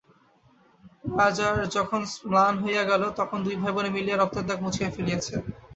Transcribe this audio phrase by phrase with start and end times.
[1.11, 5.35] রাজার যখন স্নান হইয়া গেল, তখন দুই ভাইবোনে মিলিয়া রক্তের দাগ মুছিয়া ফেলিয়াছে।